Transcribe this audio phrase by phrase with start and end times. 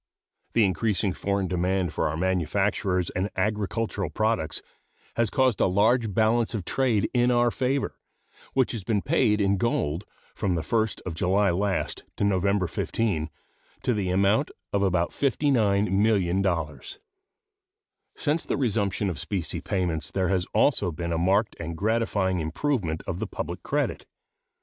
[0.53, 4.63] The increasing foreign demand for our manufactures and agricultural products
[5.15, 7.99] has caused a large balance of trade in our favor,
[8.53, 13.29] which has been paid in gold, from the 1st of July last to November 15,
[13.83, 16.97] to the amount of about $59,000,000.
[18.15, 23.03] Since the resumption of specie payments there has also been a marked and gratifying improvement
[23.05, 24.07] of the public credit.